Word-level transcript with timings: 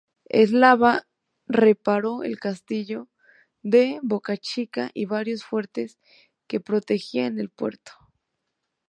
Eslava 0.33 1.05
reparó 1.47 2.23
el 2.23 2.39
Castillo 2.39 3.07
de 3.61 3.99
Bocachica 4.01 4.89
y 4.95 5.05
varios 5.05 5.43
fuertes 5.43 5.99
que 6.47 6.59
protegían 6.59 7.37
el 7.39 7.51
puerto. 7.51 7.91